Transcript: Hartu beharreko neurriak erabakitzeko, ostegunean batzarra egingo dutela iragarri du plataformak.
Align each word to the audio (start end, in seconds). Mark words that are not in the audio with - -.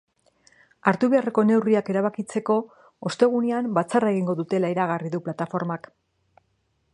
Hartu 0.91 1.09
beharreko 1.13 1.43
neurriak 1.49 1.91
erabakitzeko, 1.93 2.55
ostegunean 3.11 3.69
batzarra 3.79 4.11
egingo 4.15 4.37
dutela 4.41 4.73
iragarri 4.77 5.13
du 5.19 5.21
plataformak. 5.29 5.93